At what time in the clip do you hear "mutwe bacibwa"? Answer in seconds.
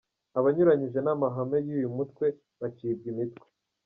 1.97-3.05